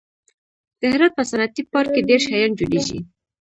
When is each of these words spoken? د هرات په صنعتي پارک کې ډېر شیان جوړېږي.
د 0.79 0.81
هرات 0.93 1.11
په 1.17 1.23
صنعتي 1.29 1.61
پارک 1.71 1.89
کې 1.93 2.01
ډېر 2.09 2.19
شیان 2.27 2.51
جوړېږي. 2.59 2.99